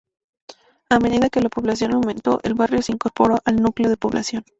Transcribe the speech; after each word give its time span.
A 0.89 0.97
medida 0.97 1.29
que 1.29 1.41
la 1.41 1.49
población 1.49 1.93
aumentó 1.93 2.39
el 2.41 2.55
barrio 2.55 2.81
se 2.81 2.91
incorporó 2.91 3.37
al 3.45 3.57
núcleo 3.61 3.87
de 3.87 3.97
población. 3.97 4.43